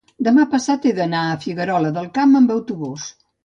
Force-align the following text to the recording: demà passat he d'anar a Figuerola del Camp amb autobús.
demà 0.27 0.45
passat 0.53 0.87
he 0.87 0.93
d'anar 1.01 1.21
a 1.27 1.37
Figuerola 1.45 1.95
del 2.01 2.11
Camp 2.19 2.37
amb 2.43 2.59
autobús. 2.59 3.09